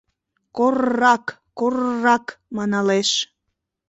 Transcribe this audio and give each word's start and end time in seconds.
«Кор-рак, 0.57 1.25
кор-рак!— 1.59 2.25
маналеш. 2.55 3.09